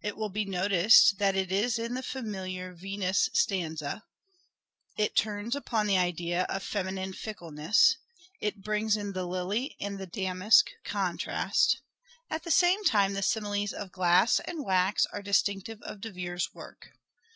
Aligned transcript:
It 0.00 0.16
will 0.16 0.28
be 0.28 0.44
noticed 0.44 1.18
that 1.18 1.34
it 1.34 1.50
is 1.50 1.76
in 1.76 1.94
the 1.94 2.02
familiar" 2.04 2.72
Venus" 2.78 3.28
stanza; 3.32 4.04
it 4.96 5.16
turns 5.16 5.56
upon 5.56 5.88
the 5.88 5.98
idea 5.98 6.44
of 6.44 6.62
feminine 6.62 7.12
fickleness; 7.12 7.96
it 8.40 8.62
brings 8.62 8.96
in 8.96 9.10
the 9.12 9.26
lily 9.26 9.74
and 9.80 9.98
damask 10.12 10.68
contrast; 10.84 11.80
at 12.30 12.44
the 12.44 12.52
same 12.52 12.84
time 12.84 13.14
the 13.14 13.22
similes 13.22 13.72
of 13.72 13.90
glass 13.90 14.38
and 14.38 14.64
wax 14.64 15.04
are 15.06 15.20
distinctive 15.20 15.82
of 15.82 16.00
De 16.00 16.12
Vere's 16.12 16.54
work. 16.54 16.92